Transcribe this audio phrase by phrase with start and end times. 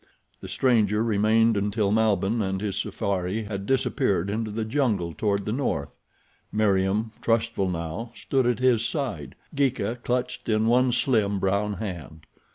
[0.39, 5.51] The stranger remained until Malbihn and his safari had disappeared into the jungle toward the
[5.51, 5.95] north.
[6.51, 12.25] Meriem, trustful now, stood at his side, Geeka clutched in one slim, brown hand.